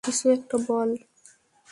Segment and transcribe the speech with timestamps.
[0.03, 0.89] কিছু একটা বল।